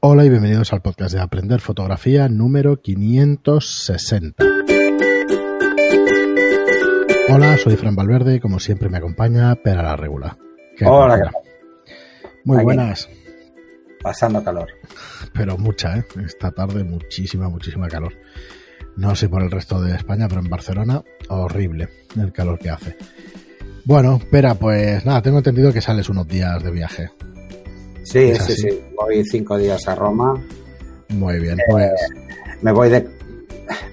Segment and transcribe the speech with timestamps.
[0.00, 4.44] Hola y bienvenidos al podcast de Aprender Fotografía número 560.
[7.32, 10.36] Hola, soy Fran Valverde y como siempre me acompaña Pera la Regula.
[10.84, 11.32] Hola?
[12.44, 13.08] Muy buenas.
[14.02, 14.68] Pasando calor.
[15.32, 16.04] Pero mucha, ¿eh?
[16.24, 18.12] Esta tarde muchísima, muchísima calor.
[18.96, 21.88] No sé por el resto de España, pero en Barcelona horrible
[22.20, 22.96] el calor que hace.
[23.84, 27.10] Bueno, Pera, pues nada, tengo entendido que sales unos días de viaje.
[28.06, 28.68] Sí, sí, sí.
[28.94, 30.40] Voy cinco días a Roma.
[31.08, 31.90] Muy bien, pues.
[32.62, 33.08] me voy de.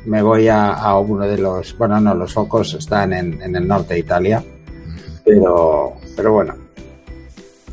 [0.05, 1.75] Me voy a, uno de los.
[1.79, 4.43] Bueno, no, los focos están en, el norte de Italia.
[5.25, 6.55] Pero, pero bueno.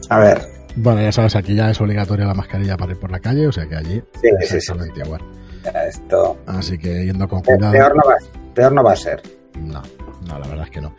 [0.08, 0.40] A ver.
[0.76, 3.52] Bueno, ya sabes, aquí ya es obligatoria la mascarilla para ir por la calle, o
[3.52, 5.20] sea que allí sí, es exactamente igual.
[5.86, 6.38] Esto.
[6.46, 7.72] Así que yendo con cuidado.
[7.72, 8.16] Peor no, va,
[8.54, 9.20] peor no va a ser.
[9.58, 9.82] No,
[10.26, 10.94] no, la verdad es que no.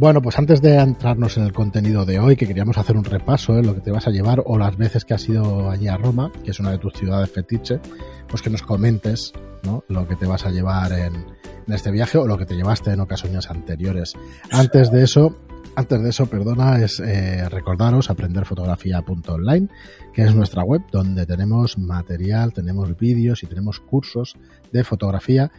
[0.00, 3.58] Bueno, pues antes de entrarnos en el contenido de hoy, que queríamos hacer un repaso
[3.58, 5.98] en lo que te vas a llevar o las veces que has ido allí a
[5.98, 7.80] Roma, que es una de tus ciudades fetiche,
[8.26, 9.84] pues que nos comentes ¿no?
[9.88, 11.14] lo que te vas a llevar en,
[11.66, 14.14] en este viaje o lo que te llevaste en ocasiones anteriores.
[14.50, 15.36] Antes de eso,
[15.76, 19.68] antes de eso, perdona, es eh, recordaros aprenderfotografía.online,
[20.14, 24.34] que es nuestra web donde tenemos material, tenemos vídeos y tenemos cursos
[24.72, 25.52] de fotografía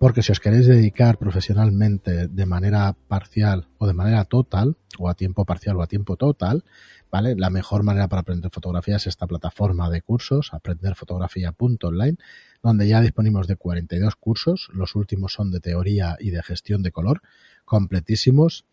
[0.00, 5.14] porque si os queréis dedicar profesionalmente de manera parcial o de manera total, o a
[5.14, 6.64] tiempo parcial o a tiempo total,
[7.12, 7.36] ¿vale?
[7.36, 12.16] La mejor manera para aprender fotografía es esta plataforma de cursos, aprenderfotografía.online,
[12.62, 16.92] donde ya disponemos de 42 cursos, los últimos son de teoría y de gestión de
[16.92, 17.20] color,
[17.66, 18.64] completísimos,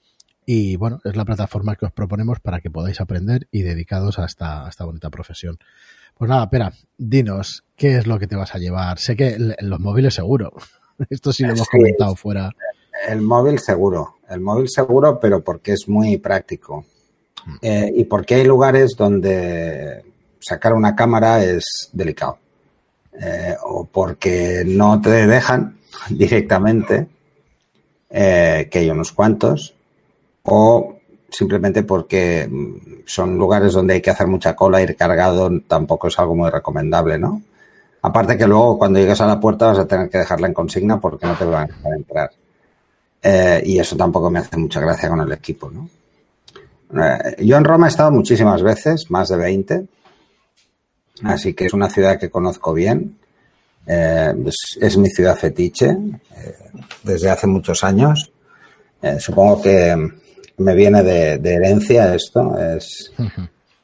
[0.46, 4.24] y bueno, es la plataforma que os proponemos para que podáis aprender y dedicados a
[4.24, 5.60] esta, esta bonita profesión.
[6.18, 8.98] Pues nada, espera, dinos, ¿qué es lo que te vas a llevar?
[8.98, 10.54] Sé que los móviles seguro,
[11.10, 12.52] Esto sí lo hemos comentado fuera.
[13.08, 16.86] El móvil seguro, el móvil seguro, pero porque es muy práctico.
[17.46, 17.56] Mm.
[17.62, 20.04] Eh, y porque hay lugares donde
[20.40, 22.40] sacar una cámara es delicado.
[23.20, 25.78] Eh, o porque no te dejan
[26.10, 27.08] directamente,
[28.10, 29.74] eh, que hay unos cuantos,
[30.44, 30.98] o
[31.30, 36.20] simplemente porque mm, son lugares donde hay que hacer mucha cola, ir cargado tampoco es
[36.20, 37.42] algo muy recomendable, ¿no?
[38.02, 41.00] Aparte que luego cuando llegas a la puerta vas a tener que dejarla en consigna
[41.00, 42.32] porque no te van a dejar entrar.
[43.22, 45.90] Eh, y eso tampoco me hace mucha gracia con el equipo, ¿no?
[46.94, 49.86] Eh, yo en Roma he estado muchísimas veces, más de 20,
[51.24, 53.18] así que es una ciudad que conozco bien.
[53.86, 54.34] Eh,
[54.82, 55.98] es, mi ciudad fetiche
[57.04, 58.32] desde hace muchos años.
[59.20, 59.96] supongo que
[60.58, 62.58] me viene de, herencia esto.
[62.58, 63.12] Es,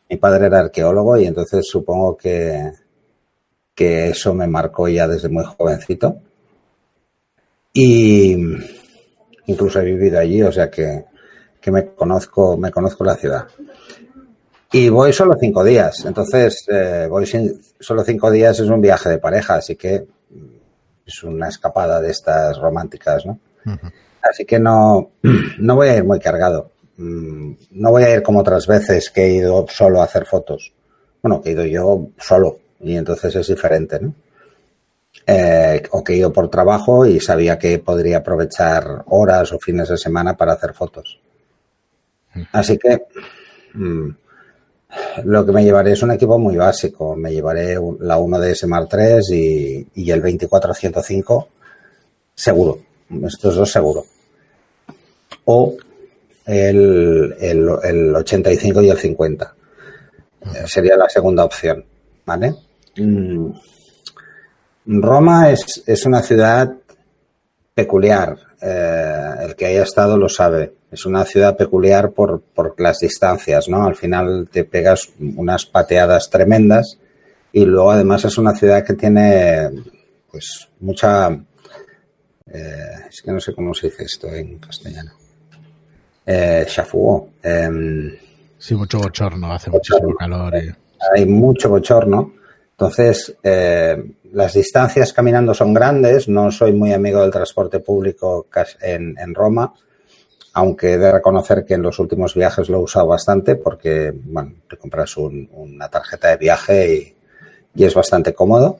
[0.09, 2.71] Mi padre era arqueólogo y entonces supongo que,
[3.75, 6.17] que eso me marcó ya desde muy jovencito.
[7.73, 8.35] Y
[9.47, 11.05] incluso he vivido allí, o sea que,
[11.67, 13.47] me conozco, me conozco la ciudad.
[14.71, 17.25] Y voy solo cinco días, entonces eh, voy
[17.79, 20.07] solo cinco días es un viaje de pareja, así que
[21.05, 23.39] es una escapada de estas románticas, ¿no?
[24.21, 25.11] Así que no,
[25.59, 26.71] no voy a ir muy cargado.
[26.97, 30.73] Mm, no voy a ir como otras veces que he ido solo a hacer fotos.
[31.21, 34.13] Bueno, que he ido yo solo, y entonces es diferente, ¿no?
[35.25, 39.87] Eh, o que he ido por trabajo y sabía que podría aprovechar horas o fines
[39.87, 41.19] de semana para hacer fotos.
[42.51, 43.03] Así que
[43.73, 44.09] mm,
[45.23, 47.15] lo que me llevaré es un equipo muy básico.
[47.15, 51.47] Me llevaré la 1DS Mark III y, el 2405
[52.35, 52.79] seguro.
[53.25, 54.05] Estos dos seguro.
[55.45, 55.75] O
[56.45, 59.55] el, el 85 y el 50.
[60.65, 61.85] Sería la segunda opción.
[62.25, 62.55] ¿Vale?
[62.97, 63.51] Mm.
[64.85, 66.73] Roma es, es, una ciudad
[67.73, 68.37] peculiar.
[68.61, 70.73] Eh, el que haya estado lo sabe.
[70.91, 73.85] Es una ciudad peculiar por, por las distancias, ¿no?
[73.85, 76.97] Al final te pegas unas pateadas tremendas
[77.53, 79.69] y luego además es una ciudad que tiene
[80.29, 81.29] pues mucha
[82.51, 85.11] eh, es que no sé cómo se dice esto en castellano
[86.25, 86.65] eh,
[87.43, 88.11] em,
[88.57, 90.53] sí mucho bochorno hace muchísimo calor
[91.15, 92.33] hay mucho bochorno
[92.73, 96.27] entonces, eh, las distancias caminando son grandes.
[96.27, 98.47] No soy muy amigo del transporte público
[98.81, 99.73] en, Roma,
[100.53, 104.53] aunque he de reconocer que en los últimos viajes lo he usado bastante porque, bueno,
[104.67, 107.15] te compras una tarjeta de viaje
[107.75, 108.79] y, es bastante cómodo.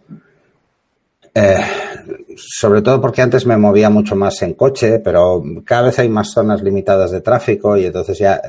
[1.35, 1.57] Eh,
[2.35, 6.31] sobre todo porque antes me movía mucho más en coche, pero cada vez hay más
[6.31, 8.39] zonas limitadas de tráfico y entonces ya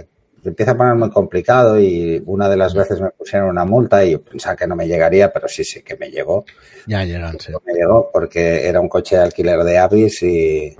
[0.44, 4.12] empieza a poner muy complicado y una de las veces me pusieron una multa y
[4.12, 6.44] yo pensaba que no me llegaría, pero sí, sí que me llegó.
[6.86, 7.52] Ya llegan, sí.
[7.66, 10.76] Me llegó porque era un coche de alquiler de Avis y,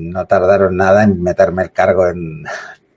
[0.00, 2.44] no tardaron nada en meterme el cargo en,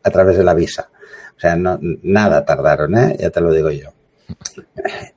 [0.04, 0.90] a través de la visa.
[1.36, 3.16] O sea, no, nada tardaron, ¿eh?
[3.20, 3.90] ya te lo digo yo.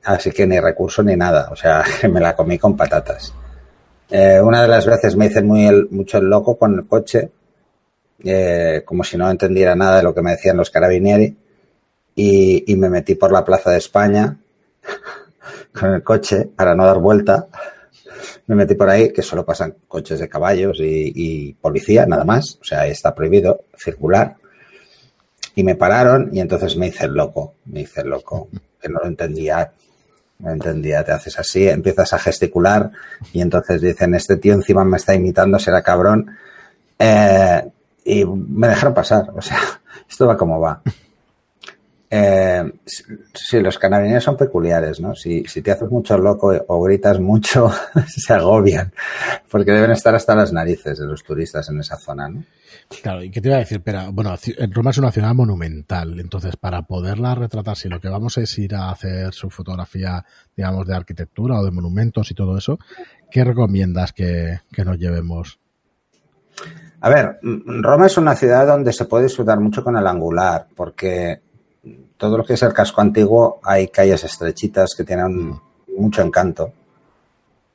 [0.05, 1.49] Así que ni recurso ni nada.
[1.51, 3.35] O sea, me la comí con patatas.
[4.09, 7.31] Eh, una de las veces me hice muy mucho el loco con el coche,
[8.25, 11.37] eh, como si no entendiera nada de lo que me decían los carabinieri,
[12.19, 14.39] y, me metí por la Plaza de España
[15.79, 17.47] con el coche para no dar vuelta.
[18.47, 22.59] Me metí por ahí, que solo pasan coches de caballos y, policía, nada más.
[22.61, 24.37] O sea, está prohibido circular.
[25.55, 28.49] Y me pararon y entonces me hice loco, me hice loco,
[28.81, 29.73] que no lo entendía,
[30.39, 32.91] no entendía, te haces así, empiezas a gesticular
[33.33, 36.31] y entonces dicen, este tío encima me está imitando, será cabrón.
[36.99, 37.63] Eh,
[38.07, 39.59] y me dejaron pasar, o sea,
[40.09, 40.81] esto va como va.
[42.09, 42.73] Eh,
[43.35, 45.17] sí, los canarios son peculiares, ¿no?
[45.17, 47.69] Si, si te haces mucho loco o gritas mucho,
[48.07, 48.93] se agobian,
[49.51, 52.45] porque deben estar hasta las narices de los turistas en esa zona, ¿no?
[53.03, 53.81] Claro, ¿y qué te iba a decir?
[53.83, 54.37] Pero, bueno,
[54.71, 58.77] Roma es una ciudad monumental, entonces para poderla retratar, si lo que vamos es ir
[58.77, 60.25] a hacer su fotografía,
[60.57, 62.79] digamos, de arquitectura o de monumentos y todo eso,
[63.33, 65.59] ¿qué recomiendas que, que nos llevemos?
[67.07, 71.41] A ver, Roma es una ciudad donde se puede disfrutar mucho con el angular, porque
[72.17, 75.61] todo lo que es el casco antiguo hay calles estrechitas que tienen mm.
[75.99, 76.73] mucho encanto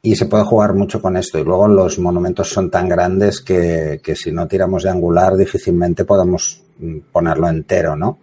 [0.01, 1.39] y se puede jugar mucho con esto.
[1.39, 6.03] Y luego los monumentos son tan grandes que, que si no tiramos de angular difícilmente
[6.03, 8.17] podemos mm, ponerlo entero, ¿no?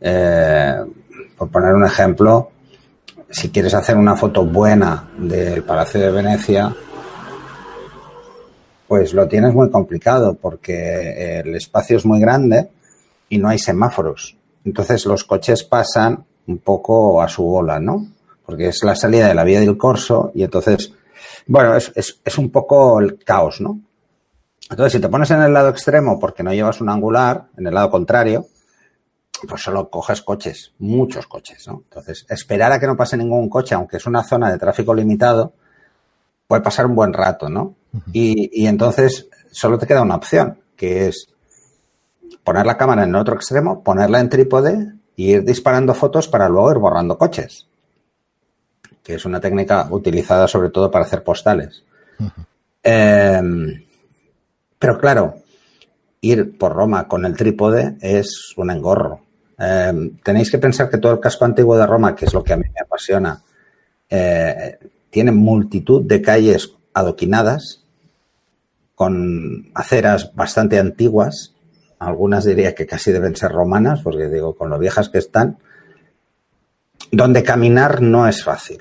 [0.00, 0.74] Eh,
[1.36, 2.50] por poner un ejemplo,
[3.28, 6.74] si quieres hacer una foto buena del Palacio de Venecia,
[8.88, 12.68] pues lo tienes muy complicado porque el espacio es muy grande
[13.28, 14.36] y no hay semáforos.
[14.64, 18.06] Entonces los coches pasan un poco a su bola, ¿no?
[18.44, 20.92] Porque es la salida de la vía del corso y entonces
[21.46, 23.80] bueno, es, es, es, un poco el caos, ¿no?
[24.68, 27.74] Entonces, si te pones en el lado extremo porque no llevas un angular, en el
[27.74, 28.46] lado contrario,
[29.46, 31.82] pues solo coges coches, muchos coches, ¿no?
[31.84, 35.52] Entonces, esperar a que no pase ningún coche, aunque es una zona de tráfico limitado,
[36.46, 37.74] puede pasar un buen rato, ¿no?
[37.92, 38.10] Uh -huh.
[38.12, 41.28] y, y entonces solo te queda una opción, que es
[42.44, 46.48] poner la cámara en el otro extremo, ponerla en trípode y ir disparando fotos para
[46.48, 47.66] luego ir borrando coches
[49.06, 51.84] que es una técnica utilizada sobre todo para hacer postales.
[52.18, 52.46] Uh -huh.
[52.82, 53.84] eh,
[54.80, 55.36] pero claro,
[56.20, 59.20] ir por Roma con el trípode es un engorro.
[59.58, 62.52] Eh, tenéis que pensar que todo el casco antiguo de Roma, que es lo que
[62.52, 63.40] a mí me apasiona,
[64.10, 64.76] eh,
[65.16, 67.86] tiene multitud de calles adoquinadas
[68.94, 71.54] con aceras bastante antiguas.
[71.98, 75.56] Algunas diría que casi deben ser romanas, porque digo, con lo viejas que están,
[77.10, 78.78] donde caminar no es fácil.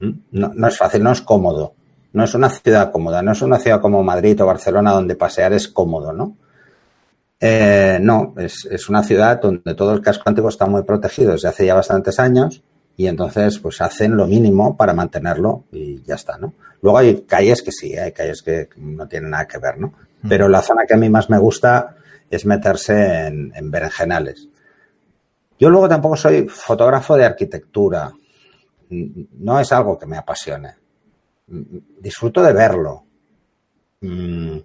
[0.00, 1.74] No, no, es fácil, no es cómodo.
[2.12, 5.52] No es una ciudad cómoda, no es una ciudad como Madrid o Barcelona donde pasear
[5.52, 6.36] es cómodo, ¿no?
[7.38, 11.46] Eh, no, es, es, una ciudad donde todo el casco antiguo está muy protegido desde
[11.46, 12.64] hace ya bastantes años
[12.96, 16.54] y entonces pues hacen lo mínimo para mantenerlo y ya está, ¿no?
[16.82, 19.94] Luego hay calles que sí, hay calles que no tienen nada que ver, ¿no?
[20.28, 21.96] Pero la zona que a mí más me gusta
[22.30, 24.48] es meterse en, en berenjenales.
[25.58, 28.12] Yo luego tampoco soy fotógrafo de arquitectura,
[28.90, 30.74] no es algo que me apasione.
[31.46, 33.04] Disfruto de verlo.
[34.00, 34.58] Mm,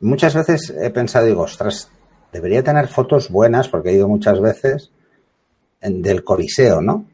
[0.00, 1.90] muchas veces he pensado, digo, ostras,
[2.32, 4.90] debería tener fotos buenas, porque he ido muchas veces
[5.80, 7.06] del Coliseo, ¿no?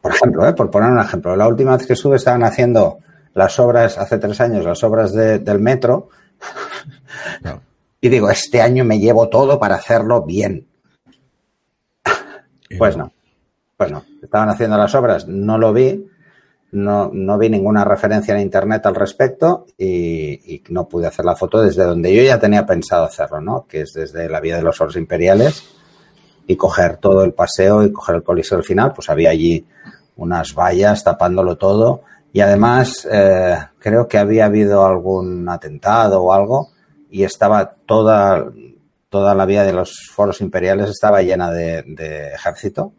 [0.00, 0.52] Por ejemplo, ¿eh?
[0.52, 2.98] por poner un ejemplo, la última vez que estuve estaban haciendo
[3.34, 6.08] las obras, hace tres años, las obras de, del metro.
[7.42, 7.60] No.
[8.00, 10.68] Y digo, este año me llevo todo para hacerlo bien.
[12.78, 13.12] Pues no.
[13.76, 16.06] Pues no, estaban haciendo las obras, no lo vi,
[16.72, 21.36] no, no vi ninguna referencia en internet al respecto y, y, no pude hacer la
[21.36, 23.66] foto desde donde yo ya tenía pensado hacerlo, ¿no?
[23.66, 25.77] Que es desde la vía de los oros imperiales
[26.48, 29.64] y coger todo el paseo y coger el coliseo al final, pues había allí
[30.16, 32.02] unas vallas tapándolo todo
[32.32, 36.70] y además eh, creo que había habido algún atentado o algo
[37.10, 38.46] y estaba toda,
[39.10, 42.92] toda la vía de los foros imperiales estaba llena de, de ejército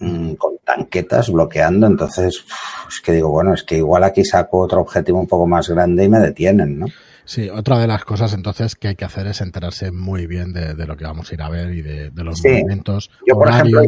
[0.00, 1.86] mmm, con tanquetas bloqueando.
[1.86, 2.44] Entonces,
[2.88, 6.04] es que digo, bueno, es que igual aquí saco otro objetivo un poco más grande
[6.04, 6.86] y me detienen, ¿no?
[7.28, 10.72] Sí, otra de las cosas entonces que hay que hacer es enterarse muy bien de,
[10.72, 12.48] de lo que vamos a ir a ver y de, de los sí.
[12.48, 13.10] movimientos.
[13.26, 13.82] Yo, por ejemplo,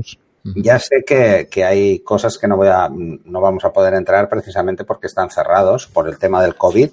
[0.56, 4.28] ya sé que, que, hay cosas que no, voy a, no vamos a poder entrar
[4.28, 6.90] precisamente porque están cerrados por el tema del COVID.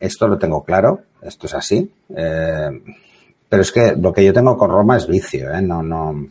[0.00, 1.88] Esto lo tengo claro, esto es así.
[2.16, 2.70] Eh,
[3.48, 5.62] pero es que lo que yo tengo con Roma es vicio, ¿eh?
[5.62, 6.30] No, no,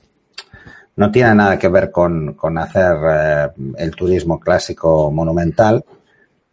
[0.97, 3.47] no tiene nada que ver con, con hacer eh,
[3.77, 5.85] el turismo clásico monumental.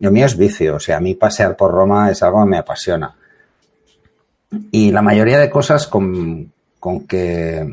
[0.04, 2.58] Lo mío es vicio, o sea, a mí pasear por Roma es algo que me
[2.58, 3.16] apasiona.
[4.70, 7.66] Y la mayoría de cosas con, con que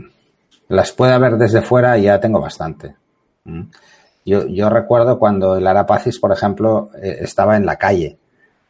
[0.69, 2.95] las pueda ver desde fuera ya tengo bastante.
[3.43, 3.63] ¿Mm?
[4.25, 8.17] Yo, yo recuerdo cuando el Arapacis, por ejemplo, eh, estaba en la calle,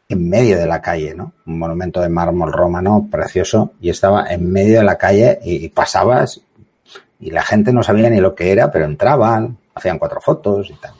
[0.08, 1.32] en medio de la calle, ¿no?
[1.46, 5.68] Un monumento de mármol romano precioso y estaba en medio de la calle y, y
[5.68, 6.40] pasabas
[7.20, 10.74] y la gente no sabía ni lo que era, pero entraban, hacían cuatro fotos y
[10.74, 10.94] tal.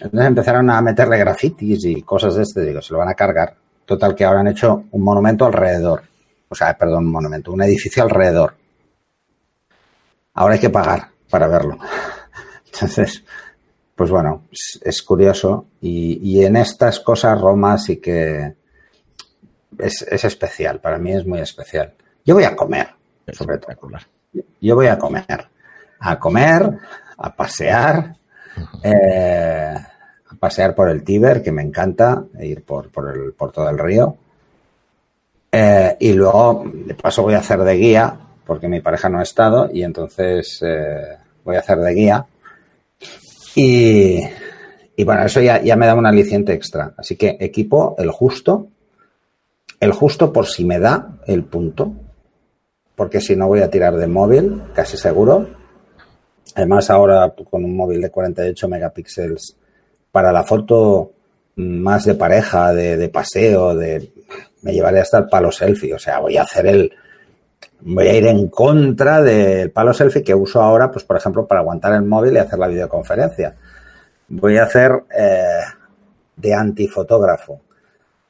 [0.00, 3.54] Entonces empezaron a meterle grafitis y cosas de este, digo, se lo van a cargar.
[3.84, 6.02] Total que ahora han hecho un monumento alrededor.
[6.48, 8.54] O sea, perdón, un monumento, un edificio alrededor.
[10.34, 11.78] Ahora hay que pagar para verlo.
[12.72, 13.24] Entonces,
[13.94, 15.68] pues bueno, es, es curioso.
[15.80, 18.54] Y, y, en estas cosas Roma sí que
[19.78, 20.80] es, es, especial.
[20.80, 21.94] Para mí es muy especial.
[22.24, 22.88] Yo voy a comer,
[23.26, 23.72] Es sobre todo.
[24.60, 25.48] Yo voy a comer.
[26.00, 26.78] A comer,
[27.16, 28.16] a pasear,
[28.82, 29.74] eh,
[30.38, 33.78] pasear por el Tíber, que me encanta, e ir por, por, el, por todo el
[33.78, 34.16] río.
[35.50, 39.22] Eh, y luego, de paso, voy a hacer de guía, porque mi pareja no ha
[39.22, 42.26] estado, y entonces eh, voy a hacer de guía.
[43.54, 44.20] Y,
[44.96, 46.92] y bueno, eso ya, ya, me da un aliciente extra.
[46.96, 48.68] Así que equipo el justo,
[49.80, 51.92] el justo por si me da el punto,
[52.94, 55.65] porque si no voy a tirar de móvil, casi seguro.
[56.56, 59.56] Además, ahora con un móvil de 48 megapíxeles
[60.10, 61.12] para la foto
[61.56, 64.10] más de pareja, de, paseo, de
[64.62, 65.92] me llevaré hasta el palo selfie.
[65.92, 66.90] O sea, voy a hacer el.
[67.80, 71.60] Voy a ir en contra del palo selfie que uso ahora, pues por ejemplo, para
[71.60, 73.54] aguantar el móvil y hacer la videoconferencia.
[74.28, 75.60] Voy a hacer eh,
[76.36, 77.60] de antifotógrafo.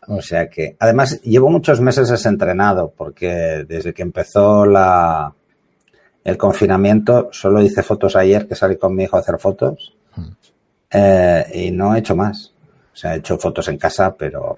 [0.09, 5.33] O sea que, además, llevo muchos meses desentrenado, porque desde que empezó la,
[6.27, 9.95] el confinamiento, solo hice fotos ayer que salí con mi hijo a hacer fotos.
[10.91, 12.53] Eh, y no he hecho más.
[12.93, 14.57] O sea, he hecho fotos en casa, pero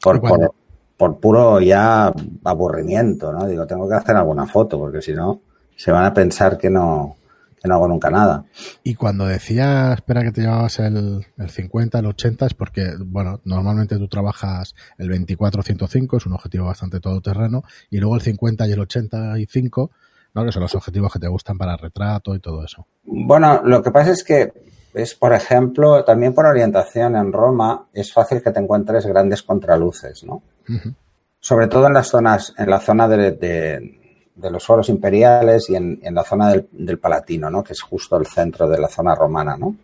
[0.00, 0.54] por, por,
[0.96, 2.10] por, puro ya
[2.44, 3.46] aburrimiento, ¿no?
[3.46, 5.42] Digo, tengo que hacer alguna foto, porque si no,
[5.76, 7.16] se van a pensar que no,
[7.60, 8.42] que no hago nunca nada.
[8.82, 13.42] Y cuando decías, espera, que te llevabas el, el 50, el 80, es porque, bueno,
[13.44, 18.72] normalmente tú trabajas el 24-105, es un objetivo bastante todoterreno, y luego el 50 y
[18.72, 19.90] el 85,
[20.36, 20.44] ¿no?
[20.44, 22.86] Que son los objetivos que te gustan para retrato y todo eso.
[23.04, 24.52] Bueno, lo que pasa es que
[24.92, 30.24] es, por ejemplo, también por orientación en Roma, es fácil que te encuentres grandes contraluces,
[30.24, 30.42] ¿no?
[30.68, 30.94] Uh -huh.
[31.40, 34.00] Sobre todo en las zonas, en la zona de, de,
[34.34, 37.64] de los foros imperiales y en, en la zona del, del, Palatino, ¿no?
[37.64, 39.74] Que es justo el centro de la zona romana, ¿no?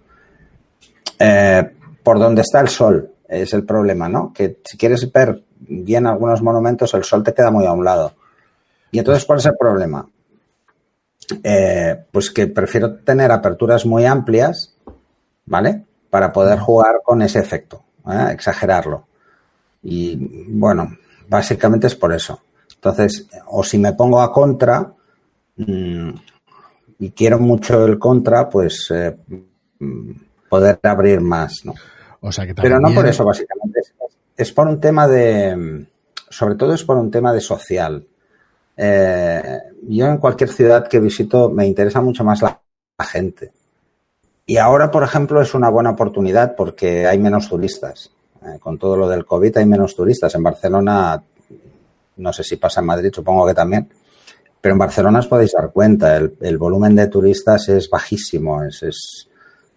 [1.18, 1.70] Eh,
[2.02, 4.32] por donde está el sol es el problema, ¿no?
[4.34, 8.12] Que si quieres ver bien algunos monumentos, el sol te queda muy a un lado.
[8.90, 10.06] Y entonces, ¿cuál es el problema?
[11.42, 14.74] Eh, pues que prefiero tener aperturas muy amplias,
[15.46, 15.84] ¿vale?
[16.10, 18.28] Para poder jugar con ese efecto, ¿eh?
[18.32, 19.06] exagerarlo.
[19.82, 20.16] Y
[20.48, 20.96] bueno,
[21.28, 22.40] básicamente es por eso.
[22.74, 24.92] Entonces, o si me pongo a contra
[25.56, 26.10] mmm,
[26.98, 29.16] y quiero mucho el contra, pues eh,
[30.48, 31.74] poder abrir más, ¿no?
[32.20, 32.74] O sea que también...
[32.74, 33.80] Pero no por eso, básicamente.
[33.80, 33.92] Es,
[34.36, 35.86] es, por un tema de.
[36.28, 38.06] Sobre todo es por un tema de social.
[38.76, 42.58] Eh, yo en cualquier ciudad que visito me interesa mucho más la,
[43.00, 43.50] gente.
[44.46, 48.12] Y ahora, por ejemplo, es una buena oportunidad porque hay menos turistas.
[48.42, 50.32] Eh, con todo lo del COVID hay menos turistas.
[50.36, 51.20] En Barcelona,
[52.16, 53.88] no sé si pasa en Madrid, supongo que también.
[54.60, 59.28] Pero en Barcelona os podéis dar cuenta, el, volumen de turistas es bajísimo, es,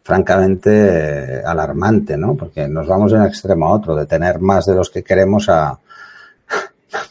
[0.03, 2.35] francamente alarmante, ¿no?
[2.35, 5.49] Porque nos vamos de un extremo a otro, de tener más de los que queremos
[5.49, 5.79] a,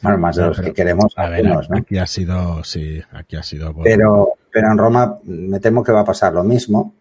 [0.02, 1.47] bueno, más de no, los pero, que queremos a ver.
[1.76, 3.73] Aquí ha sido, sí, aquí ha sido.
[3.73, 3.85] Bueno.
[3.85, 6.95] Pero, pero en Roma me temo que va a pasar lo mismo.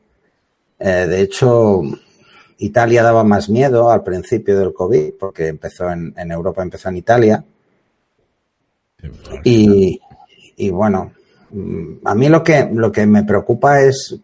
[0.79, 1.81] Eh, de hecho,
[2.57, 6.97] Italia daba más miedo al principio del COVID, porque empezó en, en Europa, empezó en
[6.97, 7.43] Italia.
[9.01, 9.09] Sí,
[9.43, 10.01] y,
[10.55, 11.11] y, bueno,
[12.05, 14.17] a mí lo que, lo que me preocupa es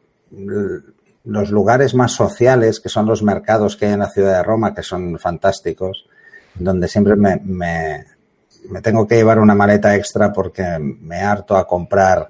[1.26, 4.74] los lugares más sociales, que son los mercados que hay en la ciudad de Roma,
[4.74, 6.08] que son fantásticos,
[6.56, 8.06] donde siempre me, me,
[8.70, 12.30] me tengo que llevar una maleta extra porque me harto a comprar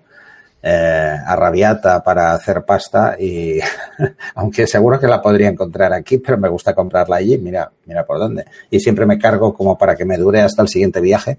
[0.62, 3.59] eh, arrabiata para hacer pasta y
[4.36, 8.19] aunque seguro que la podría encontrar aquí, pero me gusta comprarla allí, mira, mira por
[8.19, 8.45] dónde.
[8.69, 11.38] Y siempre me cargo como para que me dure hasta el siguiente viaje.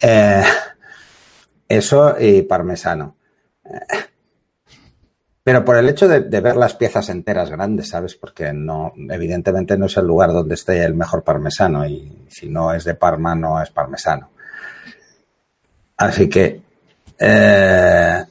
[0.00, 0.44] Eh,
[1.68, 3.16] eso y parmesano.
[5.46, 8.16] Pero por el hecho de, de, ver las piezas enteras grandes, ¿sabes?
[8.16, 12.74] Porque no, evidentemente no es el lugar donde esté el mejor parmesano y si no
[12.74, 14.28] es de Parma, no es parmesano.
[15.98, 16.60] Así que,
[17.16, 18.24] eh,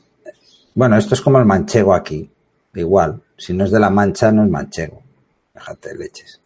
[0.73, 2.29] bueno, esto es como el manchego aquí,
[2.73, 3.21] igual.
[3.37, 5.01] Si no es de la mancha, no es manchego.
[5.53, 6.41] Déjate de leches.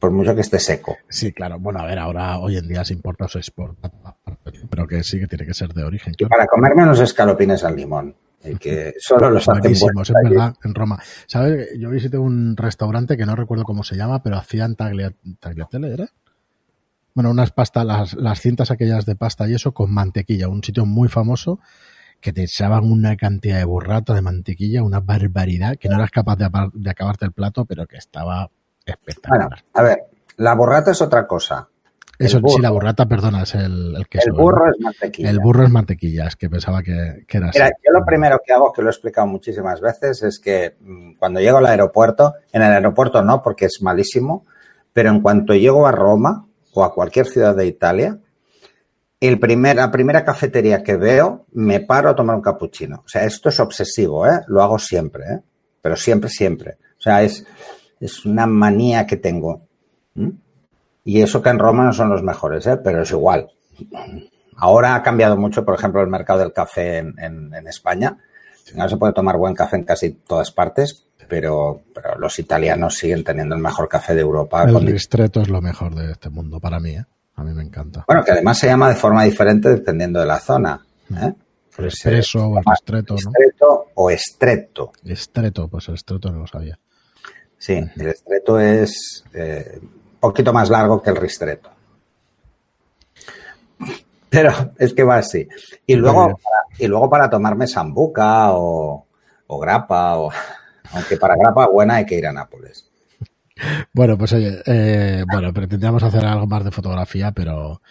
[0.00, 0.96] Por mucho que esté seco.
[1.08, 1.60] Sí, claro.
[1.60, 3.92] Bueno, a ver, ahora hoy en día se importa o se exporta,
[4.68, 6.14] pero que sí que tiene que ser de origen.
[6.18, 8.12] Y para comerme unos escalopines al limón.
[8.58, 11.00] Que solo los hacen es verdad, en Roma.
[11.26, 11.70] ¿Sabes?
[11.78, 16.08] Yo visité un restaurante que no recuerdo cómo se llama, pero hacían tagliatelle, ¿era?
[17.14, 20.84] Bueno, unas pastas, las, las cintas aquellas de pasta y eso con mantequilla, un sitio
[20.84, 21.60] muy famoso
[22.20, 26.36] que te echaban una cantidad de burrata de mantequilla, una barbaridad, que no eras capaz
[26.36, 28.50] de, de acabarte el plato, pero que estaba
[28.84, 29.48] espectacular.
[29.48, 29.98] Bueno, a ver,
[30.38, 31.68] la burrata es otra cosa.
[32.18, 34.28] Eso, sí, la burrata, perdona, es el, el queso.
[34.28, 35.30] El burro es mantequilla.
[35.30, 38.52] El burro es mantequilla, es que pensaba que, que era Mira, yo lo primero que
[38.52, 42.62] hago, que lo he explicado muchísimas veces, es que mm, cuando llego al aeropuerto, en
[42.62, 44.44] el aeropuerto no, porque es malísimo,
[44.92, 48.18] pero en cuanto llego a Roma o a cualquier ciudad de Italia,
[49.20, 53.02] el primer, la primera cafetería que veo, me paro a tomar un cappuccino.
[53.04, 54.40] O sea, esto es obsesivo, ¿eh?
[54.48, 55.40] Lo hago siempre, ¿eh?
[55.80, 56.76] Pero siempre, siempre.
[56.98, 57.44] O sea, es,
[58.00, 59.66] es una manía que tengo.
[61.04, 62.78] Y eso que en Roma no son los mejores, ¿eh?
[62.78, 63.50] pero es igual.
[64.56, 68.16] Ahora ha cambiado mucho, por ejemplo, el mercado del café en, España.
[68.74, 73.22] No se puede tomar buen café en casi todas partes, pero, pero los italianos siguen
[73.22, 74.64] teniendo el mejor café de Europa.
[74.64, 77.04] El ristretto es lo mejor de este mundo para mí, ¿eh?
[77.36, 78.04] A mí me encanta.
[78.06, 80.80] Bueno, que además se llama de forma diferente dependiendo de la zona.
[81.10, 81.34] ¿eh?
[81.78, 83.84] El expreso o el ristretto, ¿no?
[83.94, 84.92] o estreto.
[85.04, 86.78] Estreto, pues el estreto no lo sabía.
[87.58, 89.80] Sí, el estreto es eh,
[90.24, 91.70] poquito más largo que el ristretto.
[94.30, 95.46] Pero es que va así.
[95.86, 99.06] Y luego, para, y luego para tomarme sambuca o,
[99.60, 100.30] grapa, o,
[100.92, 102.90] aunque para grapa buena hay que ir a Nápoles.
[103.92, 107.82] Bueno, pues oye, eh, bueno, pretendíamos hacer algo más de fotografía, pero,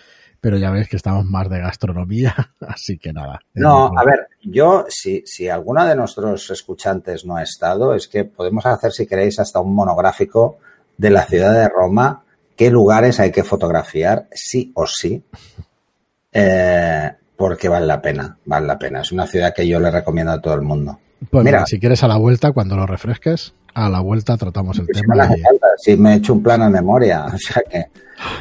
[0.42, 2.36] pero ya veis que estamos más de gastronomía,
[2.68, 3.40] así que nada.
[3.54, 8.26] No, a ver, yo, si, si alguno de nuestros escuchantes no ha estado, es que
[8.26, 10.58] podemos hacer, si queréis, hasta un monográfico
[10.98, 12.24] de la ciudad de Roma,
[12.56, 15.24] qué lugares hay que fotografiar, sí o sí,
[16.32, 19.02] eh, porque vale la pena, vale la pena.
[19.02, 21.00] Es una ciudad que yo le recomiendo a todo el mundo.
[21.30, 24.88] Pues mira, si quieres a la vuelta, cuando lo refresques, a la vuelta tratamos el
[24.88, 25.30] tema.
[25.78, 27.86] Si me he hecho un plano en memoria, o sea que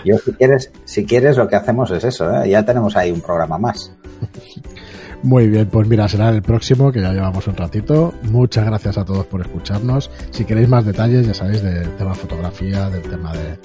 [0.04, 2.50] yo si quieres, si quieres lo que hacemos es eso, ¿eh?
[2.50, 3.92] ya tenemos ahí un programa más.
[5.22, 8.12] Muy bien, pues mira, será el próximo, que ya llevamos un ratito.
[8.24, 10.10] Muchas gracias a todos por escucharnos.
[10.30, 13.56] Si queréis más detalles, ya sabéis, del tema fotografía, del tema de,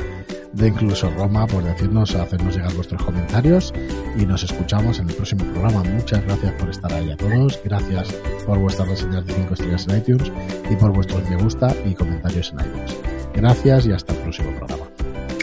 [0.54, 3.74] de incluso Roma, pues decirnos, hacernos llegar vuestros comentarios
[4.18, 5.84] y nos escuchamos en el próximo programa.
[5.84, 7.60] Muchas gracias por estar ahí a todos.
[7.64, 8.14] Gracias
[8.46, 10.32] por vuestras reseñas de 5 estrellas en iTunes
[10.70, 12.98] y por vuestros me gusta y comentarios en iTunes.
[13.34, 14.86] Gracias y hasta el próximo programa.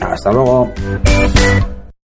[0.00, 0.72] Hasta luego.